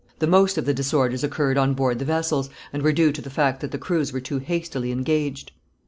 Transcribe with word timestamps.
The 0.17 0.25
most 0.25 0.57
of 0.57 0.65
the 0.65 0.73
disorders 0.73 1.23
occurred 1.23 1.59
on 1.59 1.75
board 1.75 1.99
the 1.99 2.05
vessels, 2.05 2.49
and 2.73 2.81
were 2.81 2.91
due 2.91 3.11
to 3.11 3.21
the 3.21 3.29
fact 3.29 3.59
that 3.61 3.69
the 3.69 3.77
crews 3.77 4.11
were 4.11 4.19
too 4.19 4.39
hastily 4.39 4.91
engaged. 4.91 5.51